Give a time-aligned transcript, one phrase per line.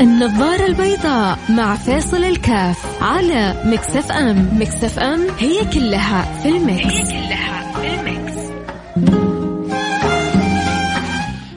[0.00, 4.60] النظارة البيضاء مع فيصل الكاف على Mix FM.
[4.60, 8.50] Mix FM هي كلها في ال mix, هي كلها في ال mix.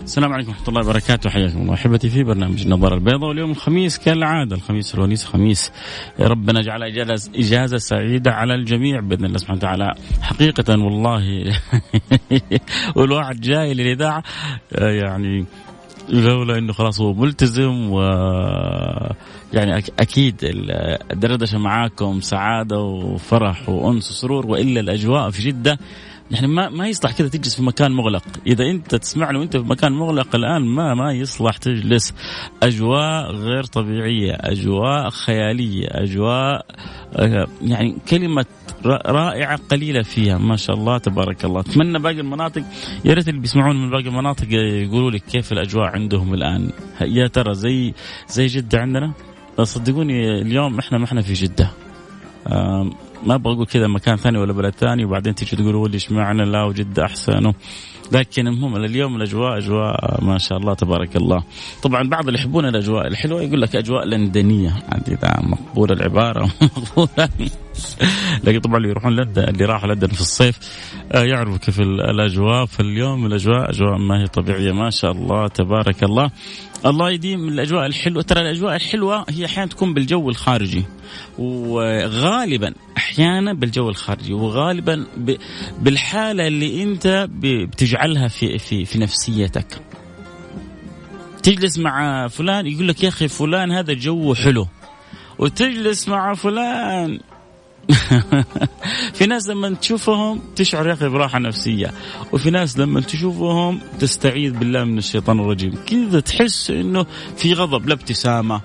[0.03, 1.29] السلام عليكم ورحمة الله وبركاته.
[1.29, 1.73] حياكم الله.
[1.73, 4.55] أحبتي في برنامج النظارة البيضاء واليوم الخميس كالعادة.
[4.55, 5.71] الخميس الونيس خميس
[6.19, 9.93] يا رب نجعل إجازة, إجازة سعيدة على الجميع بإذن الله سبحانه وتعالى.
[10.21, 11.53] حقيقة والله
[12.95, 14.23] والواحد جاي للإذاعة
[14.71, 15.45] يعني
[16.09, 18.01] لولا إنه خلاص هو ملتزم و
[19.53, 20.35] يعني أكيد
[21.11, 25.79] الدردشة معاكم سعادة وفرح وأنس وسرور وإلا الأجواء في جدة
[26.33, 29.91] يعني ما ما يصلح كذا تجلس في مكان مغلق، إذا أنت تسمعني وأنت في مكان
[29.91, 32.13] مغلق الآن ما ما يصلح تجلس.
[32.63, 36.65] أجواء غير طبيعية، أجواء خيالية، أجواء
[37.15, 38.45] آه، يعني كلمة
[38.85, 40.37] رائعة قليلة فيها.
[40.37, 42.63] ما شاء الله تبارك الله، أتمنى باقي المناطق.
[43.05, 46.69] يا ريت اللي بيسمعون من باقي المناطق يقولوا لي كيف الأجواء عندهم الآن،
[47.01, 47.93] يا ترى زي
[48.27, 49.13] زي جدة عندنا؟
[49.61, 51.69] صدقوني اليوم إحنا ما إحنا في جدة.
[53.25, 56.63] ما أبغى أقول كذا مكان ثاني ولا بلد ثاني وبعدين تيجي تقولوا ليش معنى لا
[56.63, 57.53] وجدة احسن
[58.11, 61.43] لكن المهم اليوم الأجواء أجواء ما شاء الله تبارك الله.
[61.83, 64.83] طبعا بعض اللي يحبون الأجواء الحلوة يقول لك أجواء لندنية.
[65.07, 66.49] إذا مقبولة العبارة.
[66.77, 67.29] مقبولة.
[68.43, 70.59] لكن طبعا اللي يروحون لندن اللي راحوا لندن في الصيف
[71.11, 72.65] آه، يعرفوا كيف الأجواء.
[72.65, 76.31] فاليوم الأجواء أجواء ما هي طبيعية ما شاء الله تبارك الله.
[76.85, 78.21] الله يديم الأجواء الحلوة.
[78.23, 80.83] ترى الأجواء الحلوة هي أحيانا تكون بالجو الخارجي
[81.39, 85.05] وغالبا أحيانا بالجو الخارجي وغالبا
[85.79, 89.81] بالحالة اللي أنت بتجعلها في في في نفسيتك.
[91.43, 94.67] تجلس مع فلان يقول لك يا أخي فلان هذا جو حلو.
[95.39, 97.19] وتجلس مع فلان
[99.17, 101.91] في ناس لما تشوفهم تشعر يا أخي براحة نفسية
[102.31, 105.75] وفي ناس لما تشوفهم تستعيذ بالله من الشيطان الرجيم.
[105.87, 107.05] كذا تحس إنه
[107.37, 108.61] في غضب لا ابتسامة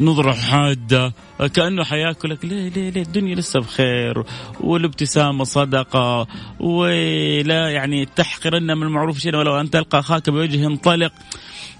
[0.00, 1.12] نظرة حادة
[1.54, 4.24] كأنه حياكلك ليه ليه ليه؟ الدنيا لسه بخير
[4.60, 6.26] والابتسامة صدقة
[6.60, 11.12] ولا يعني تحقرن من المعروف شيئا ولو أن تلقى أخاك بوجه طلق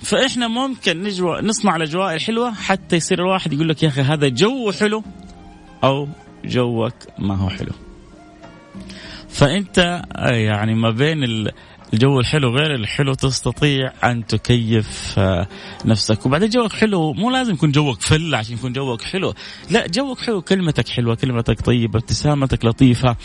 [0.03, 4.72] فإحنا ممكن نجو نصنع الأجواء الحلوة حتى يصير الواحد يقول لك يا أخي هذا جو
[4.72, 5.03] حلو
[5.84, 6.08] أو
[6.46, 7.72] جوك ما هو حلو.
[9.28, 11.48] فأنت يعني ما بين
[11.92, 15.46] الجو الحلو غير الحلو تستطيع أن تكيف آه،
[15.84, 16.26] نفسك.
[16.26, 19.34] وبعدين جوك حلو مو لازم يكون جوك فل عشان يكون جوك حلو.
[19.70, 23.16] لا جوك حلو كلمتك حلوة كلمتك طيبة ابتسامتك لطيفة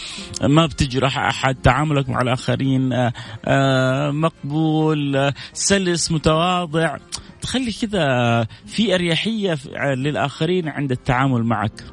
[0.41, 3.13] ما بتجرح أحد تعاملك مع الآخرين آه،
[3.45, 6.97] آه، مقبول سلس متواضع.
[7.41, 9.57] تخلي كذا في أريحية
[9.95, 11.83] للآخرين عند التعامل معك.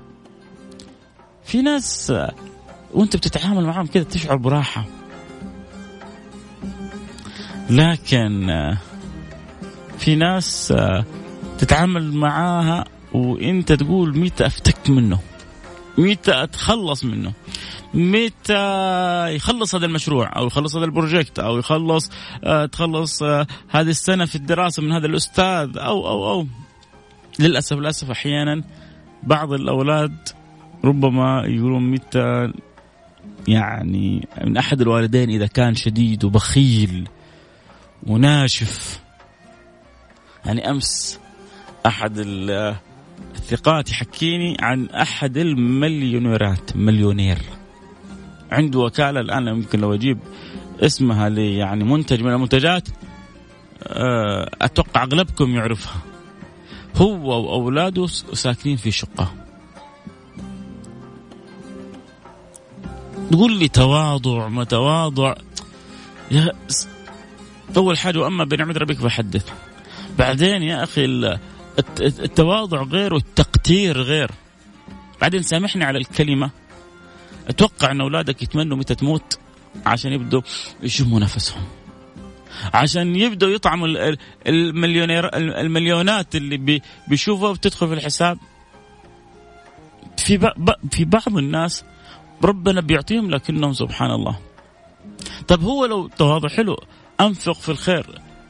[1.49, 2.13] في ناس
[2.95, 4.85] وانت بتتعامل معهم كذا تشعر براحة.
[7.71, 8.51] لكن
[9.99, 10.75] في ناس
[11.59, 15.19] تتعامل معاها وانت تقول متى افتك منه؟
[15.99, 17.33] متى اتخلص منه؟
[17.95, 22.11] متى يخلص هذا المشروع أو يخلص هذا البروجكت أو يخلص
[22.73, 26.47] تخلص هذه السنة في الدراسة من هذا الأستاذ أو أو أو.
[27.39, 28.65] للاسف للأسف أحيانا
[29.23, 30.29] بعض الأولاد
[30.85, 32.53] ربما يقولون متى
[33.49, 37.09] يعني من أحد الوالدين إذا كان شديد وبخيل
[38.07, 39.01] وناشف.
[40.47, 41.21] يعني أمس
[41.87, 42.13] أحد
[43.37, 47.39] الثقات يحكيني عن أحد المليونيرات مليونير.
[48.53, 50.19] عنده وكالة الآن يمكن لو أجيب
[50.81, 52.89] اسمها لي يعني منتج من المنتجات
[53.83, 56.03] آه، أتوقع أغلبكم يعرفها.
[56.97, 59.48] هو وأولاده ساكنين في شقة.
[63.31, 65.35] تقول لي تواضع ما تواضع.
[66.31, 66.53] يا
[67.77, 69.47] أول حاجة وأما بنعمه ربك فحدث
[70.19, 71.05] بعدين يا أخي
[72.01, 74.31] التواضع غير والتقتير غير.
[75.21, 76.51] بعدين سامحني على الكلمة.
[77.49, 79.39] أتوقع أن أولادك يتمنوا متى تموت؟
[79.87, 80.43] عشان يبدوا
[80.83, 81.63] يشموا نفسهم.
[82.75, 83.89] عشان يبدوا يطعموا
[84.47, 88.39] المليونير المليونات اللي بيشوفها بتدخل في الحساب.
[90.17, 90.53] في
[90.91, 91.85] في بعض الناس
[92.45, 94.39] ربنا بيعطيهم لكنهم سبحان الله.
[95.49, 96.77] طب هو لو تواضع حلو.
[97.21, 98.07] أنفق في الخير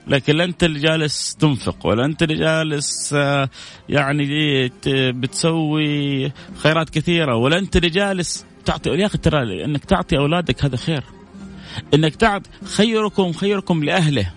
[0.06, 3.48] لكن لا انت اللي جالس تنفق ولا انت اللي جالس آه،
[3.88, 4.68] يعني
[5.12, 10.76] بتسوي خيرات كثيرة ولا انت اللي جالس تعطي يا أخي ترى إنك تعطي أولادك هذا
[10.76, 11.04] خير.
[11.94, 14.32] إنك تعطي خيركم خيركم لأهله.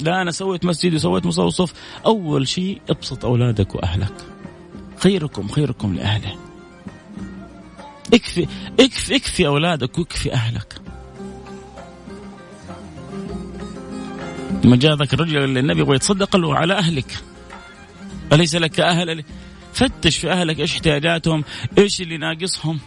[0.00, 1.72] لا أنا سويت مسجد وسويت مصوصف.
[2.06, 4.14] أول شيء ابسط أولادك وأهلك.
[4.98, 6.49] خيركم خيركم لأهله.
[8.14, 8.46] اكفي
[8.80, 10.74] اكفي اكفي أولادك واكفي أهلك.
[14.64, 17.18] لما جاء ذاك الرجل اللي النبي يبغى يتصدق له على أهلك.
[18.32, 19.24] أليس لك أهل؟
[19.72, 21.44] فتش في أهلك إيش احتياجاتهم؟
[21.78, 22.80] إيش اللي ناقصهم؟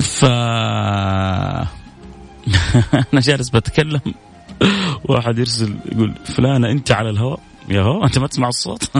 [0.00, 0.24] ف
[3.12, 4.00] أنا جالس بتكلم.
[5.08, 8.90] واحد يرسل يقول فلانة أنت على الهواء؟ يا هو أنت ما تسمع الصوت.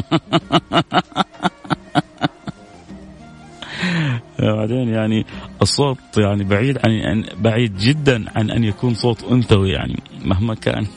[4.38, 5.26] بعدين يعني
[5.62, 10.86] الصوت يعني بعيد عن بعيد جدا عن أن يكون صوت أنثوي يعني مهما كان.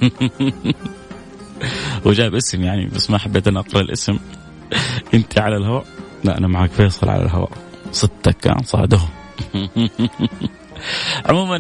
[2.05, 4.19] وجايب اسم يعني بس ما حبيت أنا اقرا الاسم.
[5.13, 5.85] أنت على الهواء؟
[6.23, 7.51] لا أنا معك فيصل على الهواء.
[7.91, 8.99] صدتك كان صاده
[11.25, 11.57] عموما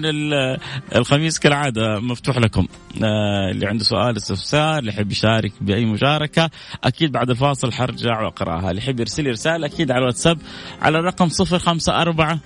[0.95, 2.67] الخميس كالعادة مفتوح لكم.
[3.03, 6.49] آه، اللي عنده سؤال استفسار اللي يحب يشارك بأي مشاركة
[6.83, 8.69] أكيد بعد الفاصل حرجع وأقرأها.
[8.71, 10.37] اللي يحب يرسل لي رسالة أكيد على الواتساب
[10.81, 12.39] على الرقم 054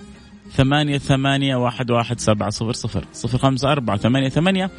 [0.52, 3.04] ثمانية ثمانية واحد واحد سبعة صفر صفر.
[3.12, 4.70] صفر خمسة أربعة ثمانية ثمانية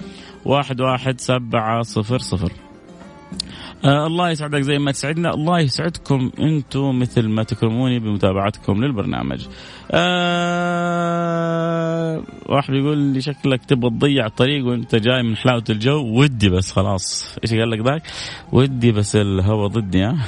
[0.45, 2.51] واحد واحد سبعة صفر صفر.
[3.85, 5.33] آه الله يسعدك زي ما تسعدنا.
[5.33, 6.31] الله يسعدكم.
[6.39, 9.47] أنتم مثل ما تكرموني بمتابعتكم للبرنامج.
[9.91, 11.03] آه
[12.49, 16.19] واحد يقول لي شكلك تبغى تضيع الطريق وانت جاي من حلاوة الجو.
[16.19, 17.37] ودي بس خلاص.
[17.43, 18.03] إيش قال لك ذاك؟
[18.51, 20.17] ودي بس الهواء ضدي ها؟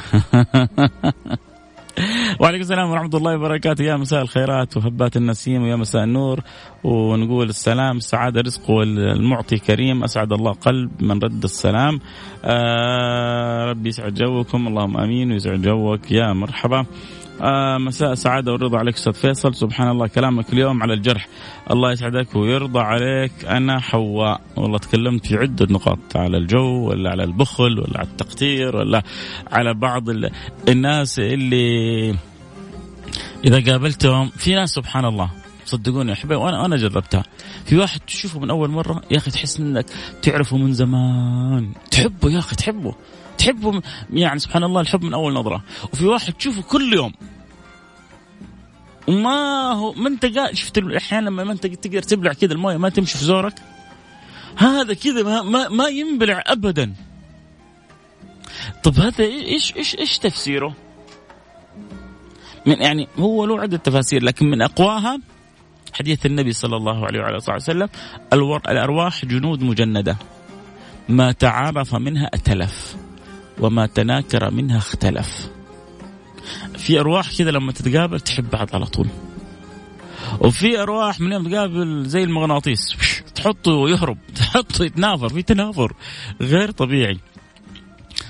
[2.39, 3.83] وعليكم السلام ورحمة الله وبركاته.
[3.83, 6.39] يا مساء الخيرات وهبات النسيم ويا مساء النور.
[6.85, 10.03] ونقول السلام السعادة رزق والمعطي كريم.
[10.03, 11.99] أسعد الله قلب من رد السلام.
[12.45, 14.67] آه ربي يسعد جوكم.
[14.67, 16.11] اللهم آمين ويسعد جوك.
[16.11, 16.85] يا مرحبا.
[17.41, 19.55] آه مساء سعادة والرضا عليك أستاذ فيصل.
[19.55, 21.27] سبحان الله كلامك اليوم على الجرح.
[21.71, 23.45] الله يسعدك ويرضى عليك.
[23.45, 24.41] أنا حواء.
[24.57, 29.01] والله تكلمت في عدة نقاط على الجو ولا على البخل ولا على التقتير ولا
[29.51, 30.03] على بعض
[30.69, 32.15] الناس اللي
[33.45, 34.29] إذا قابلتهم.
[34.29, 37.23] في ناس سبحان الله صدقوني يا احبائي وأنا أنا جربتها.
[37.65, 39.85] في واحد تشوفه من أول مرة يا أخي تحس إنك
[40.21, 41.73] تعرفه من زمان.
[41.91, 42.95] تحبه يا أخي تحبه.
[43.37, 43.81] تحبه
[44.13, 45.63] يعني سبحان الله الحب من أول نظرة.
[45.93, 47.13] وفي واحد تشوفه كل يوم.
[49.07, 53.17] وما هو ما أنت شفت أحيانا لما ما أنت تقدر تبلع كذا الموية ما تمشي
[53.17, 53.53] في زورك؟
[54.57, 56.93] هذا كذا ما, ما, ما ينبلع ابدا.
[58.83, 60.75] طب هذا إيش إيش إيش تفسيره؟
[62.65, 65.19] من يعني هو له عدة تفاسير لكن من أقواها
[65.95, 67.89] حديث النبي صلى الله عليه وعلى اله وسلم
[68.69, 70.17] الأرواح جنود مجندة.
[71.09, 72.95] ما تعارف منها اتلف
[73.59, 75.49] وما تناكر منها اختلف.
[76.77, 79.07] في أرواح كذا لما تتقابل تحب بعض على طول.
[80.39, 82.95] وفي أرواح من يوم تقابل زي المغناطيس
[83.35, 85.93] تحطه يهرب تحطه يتنافر في تنافر
[86.41, 87.19] غير طبيعي.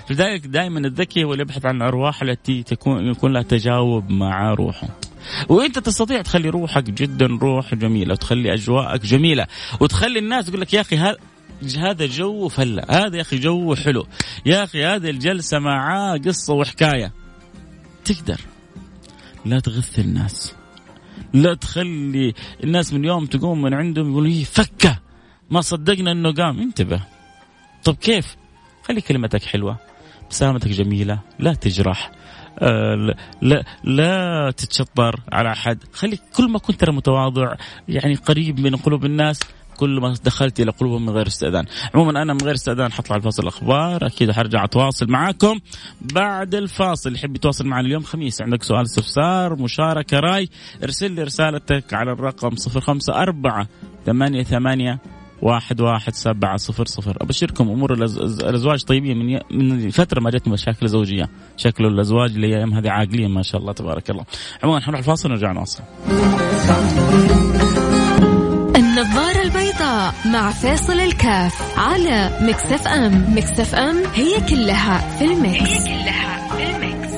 [0.09, 4.87] لذلك دائما الذكي هو اللي يبحث عن الأرواح التي تكون يكون لها تجاوب مع روحه.
[5.49, 9.47] وانت تستطيع تخلي روحك جدا روح جميلة وتخلي أجواءك جميلة
[9.79, 11.17] وتخلي الناس تقول لك يا أخي هذا
[11.77, 14.07] هذا جو فلة هذا يا أخي جو حلو
[14.45, 17.11] يا أخي هذه الجلسة معاه قصة وحكاية.
[18.05, 18.41] تقدر.
[19.45, 20.53] لا تغث الناس.
[21.33, 22.33] لا تخلي
[22.63, 24.99] الناس من يوم تقوم من عندهم يقولوا هي فكة.
[25.49, 26.59] ما صدقنا إنه قام.
[26.59, 27.01] انتبه.
[27.83, 28.35] طب كيف؟
[28.83, 29.77] خلي كلمتك حلوة
[30.23, 32.11] ابتسامتك جميلة لا تجرح.
[33.41, 35.83] لا لا تتشطر على أحد.
[35.93, 37.53] خلي كل ما كنت متواضع
[37.89, 39.39] يعني قريب من قلوب الناس
[39.77, 41.65] كل ما دخلت إلى قلوبهم من غير استئذان.
[41.93, 45.59] عموما أنا من غير استئذان حطلع الفاصل الأخبار أكيد حرجع أتواصل معاكم.
[46.01, 50.49] بعد الفاصل يحب يتواصل معنا اليوم خميس عندك سؤال استفسار مشاركة رأي
[50.83, 53.67] ارسل لي رسالتك على الرقم 054
[54.05, 54.99] ثمانية ثمانية
[55.41, 57.17] واحد واحد سبعة صفر صفر.
[57.21, 59.17] أبشركم أمور الأزواج طيبين.
[59.17, 61.29] من, من فترة ما جت مشاكل زوجية.
[61.57, 64.25] شكل الأزواج اللي الأيام هذه عاقلين ما شاء الله تبارك الله.
[64.63, 65.83] عموما حنروح الفاصل ونرجع نواصل.
[68.75, 75.61] النظارة البيضاء مع فيصل الكاف على Mix FM Mix FM هي كلها في ال mix,
[75.61, 77.15] هي كلها في ال mix.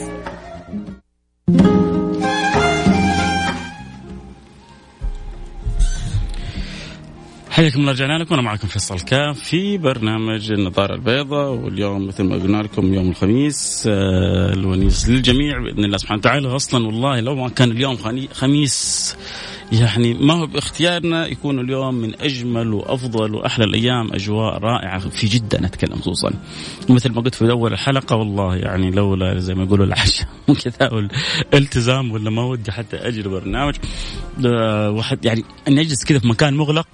[7.57, 12.35] حياكم الله رجعنا لكم أنا معكم فيصل كاف في برنامج النظارة البيضاء واليوم مثل ما
[12.35, 16.55] قلنا لكم يوم الخميس آه الونيس للجميع بإذن الله سبحانه وتعالى.
[16.55, 17.97] أصلا والله لو ما كان اليوم
[18.33, 19.15] خميس
[19.71, 25.59] يعني ما هو باختيارنا يكون اليوم من أجمل وأفضل وأحلى الأيام أجواء رائعة في جده
[25.61, 26.31] نتكلم خصوصا.
[26.89, 30.89] مثل ما قلت في أول الحلقة والله يعني لولا زي ما يقولوا العشاء وكذا
[31.53, 33.75] والالتزام ولا ما ودي حتى اجري برنامج
[34.97, 36.87] واحد يعني اني اجلس كذا في مكان مغلق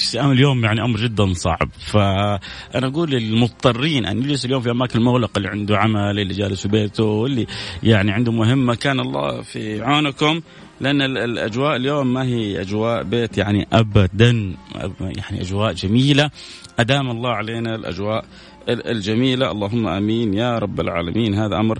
[0.00, 1.68] الصيام اليوم يعني أمر جدا صعب.
[1.86, 6.68] فأنا أقول للمضطرين ان يجلسوا اليوم في أماكن المغلقة اللي عنده عمل اللي جالس في
[6.68, 7.46] بيته واللي
[7.82, 10.40] يعني عنده مهمة كان الله في عونكم.
[10.80, 14.56] لأن الأجواء اليوم ما هي أجواء بيت يعني ابدا
[15.00, 16.30] يعني أجواء جميلة.
[16.78, 18.24] أدام الله علينا الأجواء
[18.68, 21.34] الجميلة اللهم آمين يا رب العالمين.
[21.34, 21.78] هذا أمر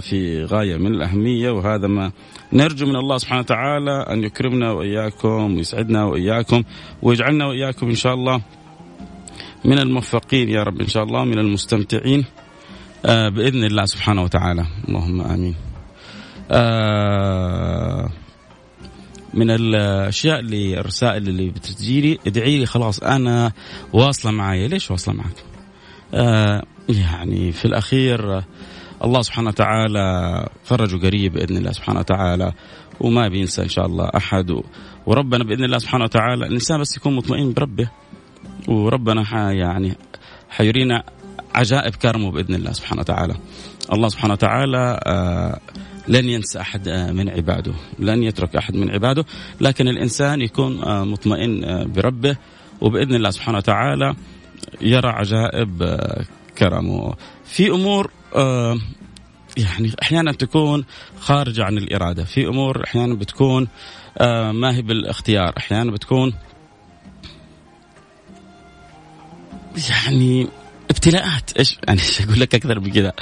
[0.00, 2.12] في غاية من الأهمية وهذا ما
[2.52, 6.62] نرجو من الله سبحانه وتعالى أن يكرمنا وإياكم ويسعدنا وإياكم
[7.02, 8.40] ويجعلنا وإياكم إن شاء الله
[9.64, 12.24] من الموفقين يا رب إن شاء الله من المستمتعين
[13.06, 15.54] آه، بإذن الله سبحانه وتعالى اللهم آمين.
[16.50, 18.08] آه،
[19.34, 23.52] من الأشياء اللي الرسائل اللي بتجيلي ادعي لي خلاص أنا
[23.92, 25.44] واصلة معي ليش واصلة معك؟
[26.14, 28.42] آه يعني في الأخير
[29.04, 32.52] الله سبحانه وتعالى فرجه قريب بإذن الله سبحانه وتعالى
[33.00, 34.62] وما بينسى إن شاء الله أحد
[35.06, 37.90] وربنا بإذن الله سبحانه وتعالى الإنسان بس يكون مطمئن بربه
[38.68, 39.96] وربنا يعني
[40.50, 41.02] حيرينا
[41.54, 43.34] عجائب كرمه بإذن الله سبحانه وتعالى.
[43.92, 45.60] الله سبحانه وتعالى آه
[46.08, 49.24] لن ينسى أحد آه، من عباده، لن يترك أحد من عباده،
[49.60, 52.36] لكن الإنسان يكون آه، مطمئن آه، بربه
[52.80, 54.14] وبإذن الله سبحانه وتعالى
[54.80, 55.98] يرى عجائب
[56.58, 57.14] كرمه.
[57.44, 58.10] في أمور
[59.56, 60.84] يعني أحيانا تكون
[61.20, 63.68] خارجه عن الإرادة، في أمور أحيانا بتكون
[64.50, 66.32] ما هي بالاختيار، أحيانا بتكون
[69.90, 70.48] يعني
[70.90, 71.52] ابتلاءات.
[71.58, 73.12] إيش؟ يعني إيش أقول لك أكثر من كذا؟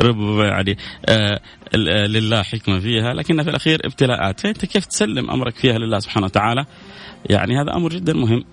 [0.00, 1.40] ربما يعني آه
[2.06, 3.14] لله حكمة فيها.
[3.14, 4.40] لكن في الأخير ابتلاءات.
[4.40, 6.66] فأنت كيف تسلم أمرك فيها لله سبحانه وتعالى؟
[7.30, 8.44] يعني هذا أمر جدا مهم.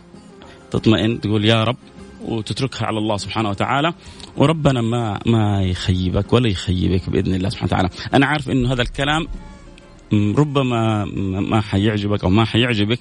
[0.72, 1.78] تطمئن تقول يا رب
[2.22, 3.94] وتتركها على الله سبحانه وتعالى.
[4.38, 7.90] وربنا ما ما يخيبك ولا يخيبك بإذن الله سبحانه وتعالى.
[8.14, 9.28] أنا عارف إنه هذا الكلام
[10.14, 11.06] ربما
[11.40, 13.00] ما حيعجبك أو ما حيعجبك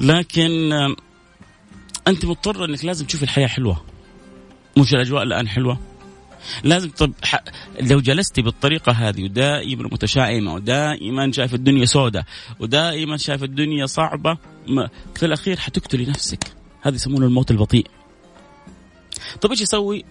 [0.00, 0.72] لكن
[2.08, 3.84] أنت مضطر إنك لازم تشوف الحياة حلوة.
[4.76, 5.78] مش الأجواء الآن حلوة.
[6.64, 7.12] لازم طب
[7.80, 12.24] لو جلستي بالطريقة هذه ودائما متشائمة ودائما شايف الدنيا سوداء
[12.60, 14.38] ودائما شايف الدنيا صعبة
[15.14, 16.44] في الأخير حتقتلي نفسك.
[16.82, 17.86] هذا يسمونه الموت البطيء.
[19.40, 20.04] طب إيش يسوي؟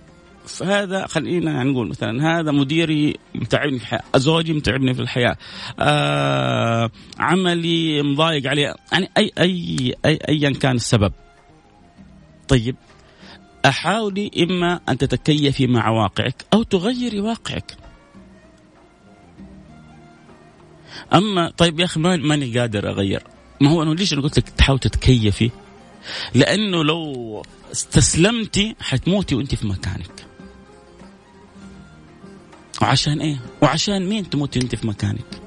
[0.45, 5.38] فهذا خلينا نقول مثلا هذا مديري متعبني في الحياة، زوجي متعبني في الحياة،
[5.79, 11.13] آه عملي مضايق عليه، يعني اي اي اي ايا كان السبب.
[12.48, 12.75] طيب
[13.65, 17.77] أحاولي إما أن تتكيفي مع واقعك أو تغيري واقعك.
[21.13, 23.24] أما طيب يا أخي ماني قادر أغير.
[23.62, 25.51] ما هو أنا ليش أنا قلت لك تحاول تتكيفي؟
[26.33, 30.25] لأنه لو استسلمتي حتموتي وأنت في مكانك.
[32.81, 35.45] وعشان إيه؟ وعشان مين تموتي وأنت في مكانك؟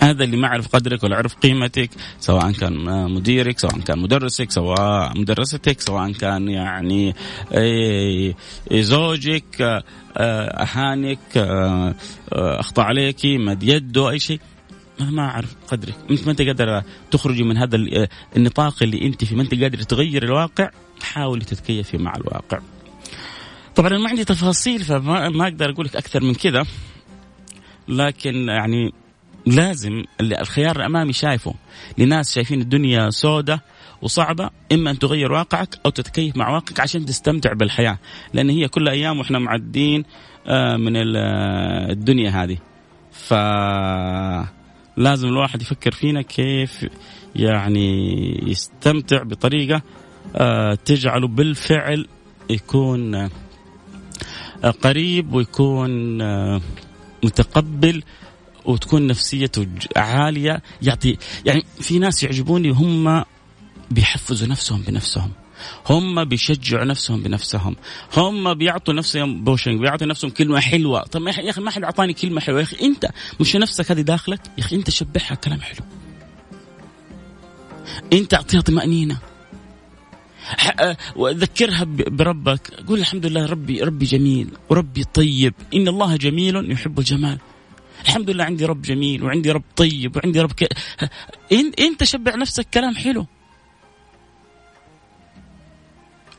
[0.00, 2.72] هذا اللي ما عرف قدرك ولا عرف قيمتك سواء كان
[3.10, 7.14] مديرك سواء كان مدرسك سواء مدرستك سواء كان يعني
[8.72, 9.82] زوجك
[10.16, 11.94] آه، أهانك آه،
[12.32, 14.40] آه، أخطأ عليك مد يده أي شيء.
[15.00, 17.76] ما أعرف قدرك أنت ما أنت قادر تخرجي من هذا
[18.36, 19.36] النطاق اللي أنت فيه.
[19.36, 20.70] ما أنت قادر تغير الواقع.
[21.02, 22.58] حاولي تتكيفي مع الواقع.
[23.74, 26.66] طبعا أنا ما عندي تفاصيل فما ما أقدر أقول لك أكثر من كذا.
[27.88, 28.92] لكن يعني
[29.46, 31.54] لازم الخيار الأمامي شايفه.
[31.98, 33.62] لناس شايفين الدنيا سودة
[34.02, 37.98] وصعبة إما أن تغير واقعك أو تتكيف مع واقعك عشان تستمتع بالحياة.
[38.34, 40.04] لأن هي كل أيام وإحنا معدين
[40.46, 42.58] آه، من آه، الدنيا هذه.
[43.12, 43.34] ف
[44.96, 46.86] لازم الواحد يفكر فينا كيف
[47.36, 49.82] يعني يستمتع بطريقة
[50.36, 52.08] آه، تجعله بالفعل
[52.50, 53.28] يكون
[54.82, 56.18] قريب ويكون
[57.24, 58.02] متقبل
[58.64, 63.24] وتكون نفسيته عالية يعطي يعني في ناس يعجبوني هم
[63.90, 65.30] بيحفزوا نفسهم بنفسهم.
[65.90, 67.76] هم بيشجعوا نفسهم بنفسهم.
[68.16, 71.02] هم بيعطوا نفسهم بوشنج بيعطوا نفسهم كلمة حلوة.
[71.02, 72.58] طب يا أخي ما حد أعطاني كلمة حلوة.
[72.58, 73.08] يا أخي أنت
[73.40, 75.86] مش نفسك هذه داخلك يا أخي أنت شبعها كلام حلو.
[78.12, 79.18] أنت أعطيها طمأنينة.
[80.80, 82.74] أه، وذكرها بربك.
[82.88, 85.54] قول الحمد لله ربي ربي جميل وربي طيب.
[85.74, 87.38] إن الله جميل يحب الجمال.
[88.04, 90.68] الحمد لله عندي رب جميل وعندي رب طيب وعندي رب ك...
[91.80, 93.26] انت شبع نفسك كلام حلو.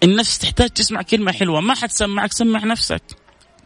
[0.03, 1.61] النفس تحتاج تسمع كلمة حلوة.
[1.61, 3.01] ما حد سمعك سمع نفسك.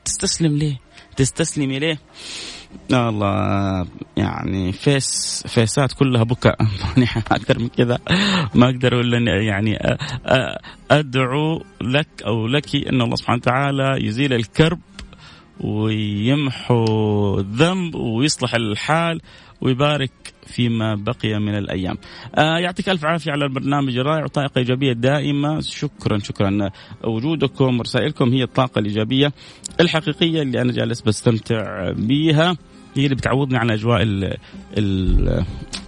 [0.06, 0.80] تستسلم ليه؟
[1.16, 2.00] تستسلمي ليه؟
[2.90, 6.58] يا الله يعني فيس فيسات كلها بكاء
[7.32, 8.00] أكثر من كذا.
[8.56, 9.78] ما أقدر الا يعني
[10.92, 14.80] أدعو لك أو لك إن الله سبحانه وتعالى يزيل الكرب
[15.60, 16.86] ويمحو
[17.40, 19.22] الذنب ويصلح الحال
[19.62, 20.12] ويبارك
[20.48, 21.98] فيما بقي من الأيام.
[22.36, 26.70] آه يعطيك ألف عافية على البرنامج الرائع وطاقة إيجابية دائمة، شكرا شكرا
[27.04, 29.32] وجودكم ورسائلكم هي الطاقة الإيجابية
[29.80, 32.58] الحقيقية اللي أنا جالس بستمتع بيها.
[32.96, 34.38] هي اللي بتعوضني عن أجواء ال
[34.78, 35.46] ال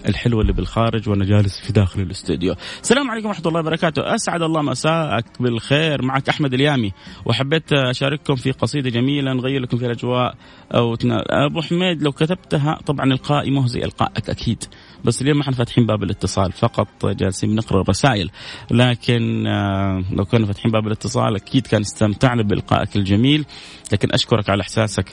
[0.07, 2.55] الحلوة اللي بالخارج وأنا جالس في داخل الاستوديو.
[2.81, 6.01] السلام عليكم ورحمة الله وبركاته، أسعد الله مساءك بالخير.
[6.01, 6.91] معك أحمد اليامي.
[7.25, 10.36] وحبيت أشارككم في قصيدة جميلة نغير لكم في الأجواء
[10.75, 10.98] أو
[11.29, 14.63] أبو حميد لو كتبتها طبعا إلقائي مو زي إلقائك أكيد.
[15.05, 18.29] بس اليوم ما إحنا فاتحين باب الاتصال فقط جالسين بنقرأ الرسائل
[18.72, 23.45] لكن آه، لو كنا فاتحين باب الاتصال أكيد كان استمتعنا بلقائك الجميل.
[23.91, 25.10] لكن أشكرك على إحساسك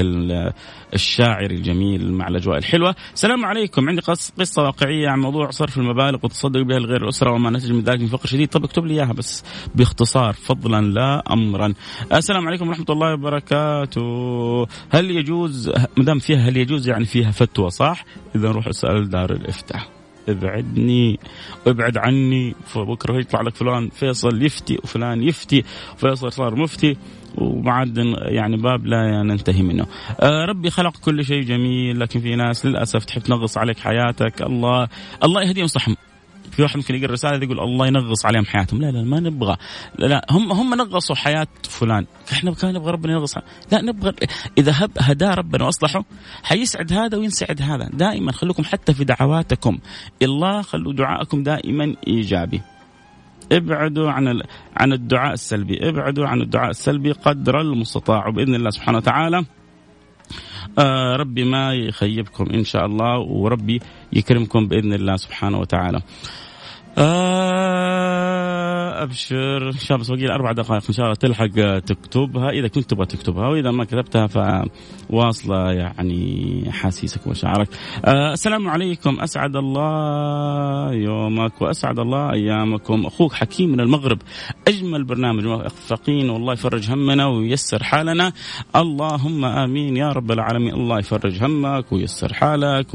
[0.94, 2.94] الشاعري الجميل مع الأجواء الحلوة.
[3.14, 3.88] السلام عليكم.
[3.88, 4.00] عندي
[4.38, 8.06] قصة واقعية عن موضوع صرف المبالغ وتصدق بها لغير الأسرة وما نتج من ذلك من
[8.06, 8.48] فقر شديد.
[8.48, 9.44] طب اكتب لي إياها بس
[9.74, 11.74] باختصار فضلا لا امرا.
[12.12, 14.66] السلام عليكم ورحمة الله وبركاته.
[14.90, 18.04] هل يجوز ما دام فيها هل يجوز يعني فيها فتوى صح؟
[18.36, 19.79] إذا نروح اسال دار الافتاء
[20.28, 21.18] ابعدني
[21.66, 26.96] وابعد عني فبكره يطلع لك فلان فيصل يفتي وفلان يفتي وفيصل صار مفتي
[27.38, 29.86] وبعد يعني باب لا ننتهي منه.
[30.20, 34.42] آه ربي خلق كل شيء جميل لكن في ناس للأسف تحب تنغص عليك حياتك.
[34.42, 34.88] الله
[35.24, 35.96] الله يهديهم صحهم
[36.50, 38.80] في واحد ممكن يقرأ الرساله يقول الله ينغص عليهم حياتهم.
[38.80, 39.56] لا لا ما نبغى.
[39.98, 42.06] لا, لا هم هم نغصوا حياة فلان.
[42.32, 43.38] إحنا كان نبغى ربنا ينغص.
[43.72, 44.12] لا نبغى
[44.58, 46.04] إذا هب هداه ربنا وأصلحه
[46.42, 47.88] حيسعد هذا وينسعد هذا.
[47.92, 49.78] دائما خلوكم حتى في دعواتكم.
[50.22, 52.60] الله خلوا دعاءكم دائما إيجابي.
[53.52, 54.42] ابعدوا عن
[54.76, 55.88] عن الدعاء السلبي.
[55.88, 59.44] ابعدوا عن الدعاء السلبي قدر المستطاع وباذن الله سبحانه وتعالى.
[60.78, 63.80] آه ربي ما يخيبكم إن شاء الله وربي
[64.12, 66.00] يكرمكم بإذن الله سبحانه وتعالى.
[66.98, 68.29] آه
[69.02, 69.68] أبشر.
[69.68, 70.82] إن شاء الله أربع دقائق.
[70.88, 72.50] إن شاء الله تلحق تكتبها.
[72.50, 77.68] إذا كنت تبغى تكتبها وإذا ما كتبتها فواصلة يعني احاسيسك ومشاعرك.
[78.04, 79.20] آه السلام عليكم.
[79.20, 83.06] أسعد الله يومك وأسعد الله أيامكم.
[83.06, 84.18] أخوك حكيم من المغرب.
[84.68, 88.32] أجمل برنامج موفقين والله يفرج همنا وييسر حالنا.
[88.76, 90.74] اللهم آمين يا رب العالمين.
[90.74, 92.86] الله يفرج همك وييسر حالك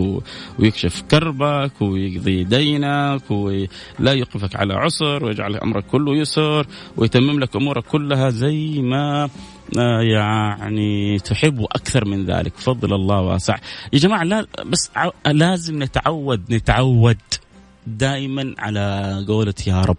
[0.60, 6.68] ويكشف كربك ويقضي دينك وي لا يوقفك على عسر ويجعل أمرك كله يسر
[6.98, 9.30] ويتمم لك أمورك كلها زي ما
[9.78, 12.58] آه، يعني تحب وأكثر من ذلك.
[12.58, 13.56] فضل الله واسع.
[13.94, 14.92] يا جماعة لا بس
[15.26, 17.18] لازم نتعود نتعود
[17.88, 19.98] دائما على قولة يا رب.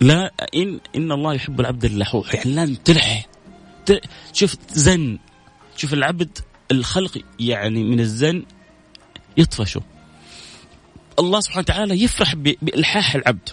[0.00, 2.34] لا إن إن الله يحب العبد اللحوح.
[2.34, 3.26] يعني لازم تلح
[4.32, 5.18] شوف زن.
[5.76, 6.38] شوف العبد
[6.72, 8.42] الخلق يعني من الزن
[9.36, 9.93] يطفشه.
[11.18, 13.48] الله سبحانه وتعالى يفرح بإلحاح العبد.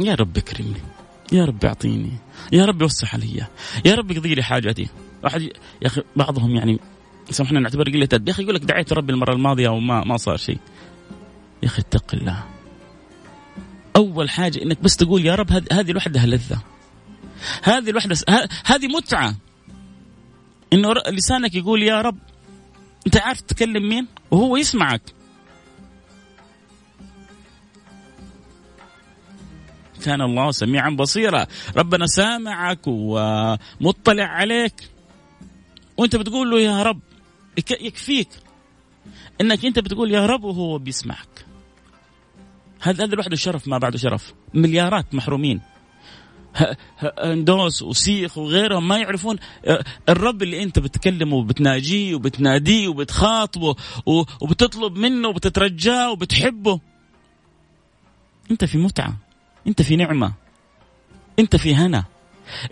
[0.00, 0.82] يا رب اكرمني.
[1.32, 2.12] يا رب أعطيني.
[2.52, 3.46] يا رب وسع علي.
[3.84, 4.88] يا رب اقضي لي حاجتي
[5.24, 6.78] واحد يا أخي بعضهم يعني
[7.30, 10.36] سامحنا نعتبر قلة ادب يا أخي يقول لك دعيت ربي المرة الماضية وما ما صار
[10.36, 10.58] شيء.
[11.62, 12.44] يا أخي اتق الله.
[13.96, 16.62] أول حاجة إنك بس تقول يا رب هذه لوحدها لذه
[17.62, 18.16] هذه الوحدة
[18.64, 19.34] هذه متعة.
[20.72, 22.18] إنه لسانك يقول يا رب
[23.06, 25.02] أنت عارف تكلم مين؟ وهو يسمعك.
[30.08, 31.46] كان الله سميعا بصيرا.
[31.76, 34.90] ربنا سامعك ومطلع عليك.
[35.96, 37.00] وانت بتقول له يا رب
[37.80, 38.28] يكفيك.
[39.40, 41.46] إنك أنت بتقول يا رب وهو بيسمعك.
[42.80, 44.32] هذا هذا لوحده شرف ما بعده شرف.
[44.54, 45.60] مليارات محرومين.
[47.02, 49.36] اندوس وسيخ وغيرهم ما يعرفون.
[50.08, 53.76] الرب اللي أنت بتكلمه وبتناجيه وبتناديه وبتخاطبه
[54.40, 56.80] وبتطلب منه وبتترجاه وبتحبه.
[58.50, 59.27] أنت في متعة.
[59.68, 60.32] انت في نعمة.
[61.38, 62.04] انت في هنا.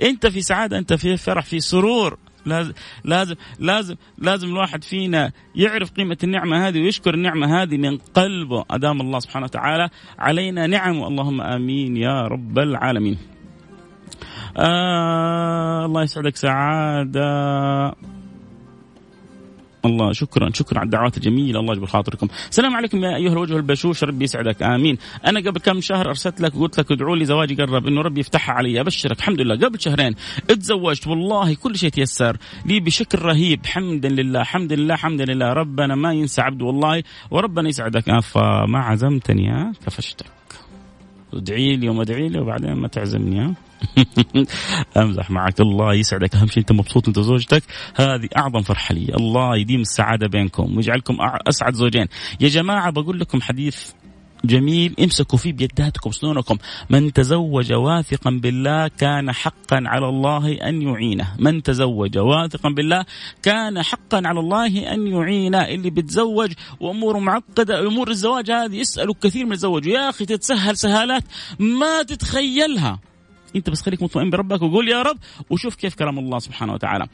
[0.03, 2.19] انت في سعادة انت في فرح في سرور.
[2.47, 2.73] لازم
[3.05, 8.65] لازم لازم لازم الواحد فينا يعرف قيمة النعمة هذه ويشكر النعمة هذه من قلبه.
[8.71, 13.19] أدام الله سبحانه وتعالى علينا نعم اللهم آمين يا رب العالمين.
[14.57, 16.37] آه الله يسعدك.
[16.37, 17.95] سعادة.
[19.87, 21.61] الله شكرا شكرا على الدعوات الجميلة.
[21.61, 22.29] الله يجبر خاطركم.
[22.51, 24.05] السلام عليكم يا أيها الوجه البشوش.
[24.05, 24.63] ربي يسعدك.
[24.63, 24.99] آمين.
[25.27, 28.55] أنا قبل كم شهر أرسلت لك وقلت لك ادعوا لي زواجي قرب إنه ربي يفتحها
[28.55, 28.81] علي.
[28.81, 29.19] أبشرك.
[29.19, 29.57] الحمد لله.
[29.57, 30.15] قبل شهرين
[30.51, 31.07] اتزوجت.
[31.07, 32.37] والله كل شيء تيسر.
[32.67, 33.67] لي بشكل رهيب.
[33.67, 34.43] حمدا لله.
[34.43, 34.97] حمد لله.
[34.97, 35.53] حمدا لله.
[35.53, 38.21] ربنا ما ينسى عبده والله وربنا يسعدك.
[38.21, 40.27] فما عزمتني كفشتك.
[41.35, 43.55] ادعي لي وما ادعي لي وبعدين ما تعزمني ها؟
[44.97, 45.61] امزح معك.
[45.61, 46.35] الله يسعدك.
[46.35, 47.63] أهم شيء أنت مبسوط أنت وزوجتك.
[47.95, 51.17] هذه أعظم فرحه لي الله يديم السعادة بينكم ويجعلكم
[51.49, 52.07] أسعد زوجين.
[52.41, 53.91] يا جماعة بقول لكم حديث
[54.45, 54.95] جميل.
[55.01, 56.59] امسكوا فيه بيداتكم سنونكم.
[56.91, 61.35] من تزوج واثقا بالله كان حقا على الله أن يعينه.
[61.39, 63.05] من تزوج واثقا بالله
[63.43, 65.59] كان حقا على الله أن يعينه.
[65.59, 69.87] اللي بيتزوج وأموره معقدة أمور الزواج هذه يسألوا كثير من الزواج.
[69.87, 71.25] يا أخي تتسهل سهالات
[71.59, 72.99] ما تتخيلها.
[73.57, 75.17] انت بس خليك مطمئن بربك وقول يا رب
[75.51, 77.07] وشوف كيف كرم الله سبحانه وتعالى.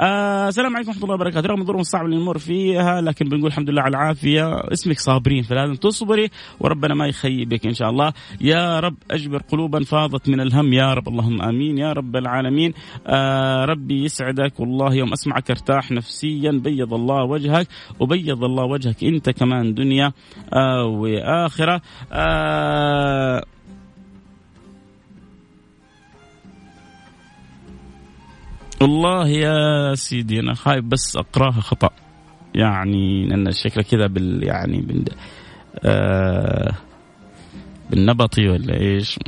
[0.00, 3.70] آه السلام عليكم ورحمة الله وبركاته، رغم الظروف الصعبه اللي نمر فيها لكن بنقول الحمد
[3.70, 8.96] لله على العافية، اسمك صابرين فلازم تصبري وربنا ما يخيبك إن شاء الله، يا رب
[9.10, 10.72] أجبر قلوبا فاضت من الهم.
[10.72, 11.78] يا رب اللهم آمين.
[11.78, 12.74] يا رب العالمين،
[13.06, 16.50] آه ربي يسعدك والله يوم أسمعك أرتاح نفسيا.
[16.50, 17.68] بيض الله وجهك
[18.00, 19.04] وبيض الله وجهك.
[19.04, 20.12] أنت كمان دنيا
[20.52, 21.82] آه وآخرة.
[22.12, 23.44] آه
[28.80, 31.90] والله يا سيدي أنا خايف بس أقرأها خطأ.
[32.54, 35.04] يعني لأن شكلها كذا بال يعني بال
[35.84, 36.72] آه
[37.90, 39.18] بالنبطي ولا إيش؟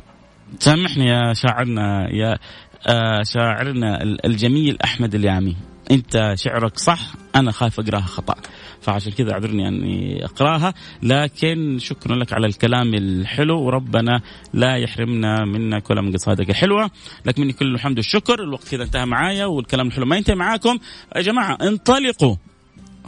[0.59, 2.38] سامحني يا شاعرنا يا
[2.87, 5.57] آه شاعرنا الجميل أحمد اليامي.
[5.91, 8.35] أنت شعرك صح؟ أنا خايف أقراها خطأ.
[8.81, 10.75] فعشان كذا أعذرني أني أقراها.
[11.03, 13.61] لكن شكرا لك على الكلام الحلو.
[13.61, 14.21] وربنا
[14.55, 16.90] لا يحرمنا منك ولا من قصادك الحلوه
[17.27, 18.42] لك مني كل الحمد والشكر.
[18.42, 20.79] الوقت كذا انتهى معايا والكلام الحلو ما ينتهي معاكم.
[21.16, 22.37] يا جماعة انطلقوا.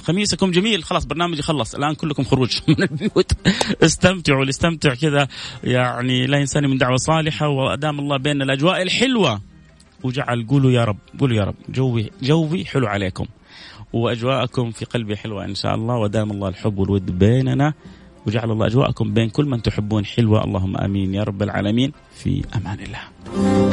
[0.02, 0.84] خميسكم جميل.
[0.84, 1.74] خلاص برنامجي خلص.
[1.74, 3.32] الآن كلكم خروج من البيوت.
[3.82, 5.28] استمتعوا استمتع كذا.
[5.64, 7.48] يعني لا ينساني من دعوة صالحة.
[7.48, 9.40] وأدام الله بين الأجواء الحلوة.
[10.02, 13.26] وجعل قولوا يا رب قولوا يا رب جوي جوي حلو عليكم.
[13.94, 17.74] وأجواءكم في قلبي حلوة إن شاء الله ودام الله الحب والود بيننا
[18.26, 22.78] وجعل الله أجواءكم بين كل من تحبون حلوة اللهم آمين يا رب العالمين في أمان
[22.80, 23.64] الله.